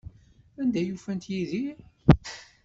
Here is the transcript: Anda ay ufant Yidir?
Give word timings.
Anda 0.61 0.77
ay 0.81 0.89
ufant 0.95 1.23
Yidir? 1.33 1.77